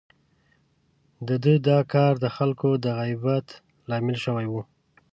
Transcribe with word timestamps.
د 1.27 1.29
ده 1.43 1.53
دا 1.67 1.79
کار 1.93 2.13
د 2.23 2.25
خلکو 2.35 2.69
د 2.83 2.85
غيبت 2.99 3.47
لامل 3.89 4.17
شوی 4.25 4.45
و. 4.49 4.53